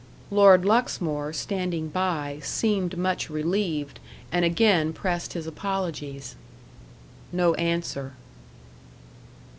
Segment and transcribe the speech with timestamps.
[0.31, 3.99] Lord Luxmore, standing by, seemed much relieved,
[4.31, 6.35] and again pressed his apologies.
[7.31, 8.13] No answer.